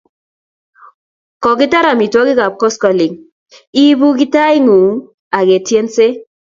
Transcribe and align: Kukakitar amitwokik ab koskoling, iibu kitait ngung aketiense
Kukakitar 1.41 1.85
amitwokik 1.93 2.39
ab 2.45 2.53
koskoling, 2.61 3.15
iibu 3.81 4.07
kitait 4.17 4.59
ngung 4.63 4.93
aketiense 5.37 6.05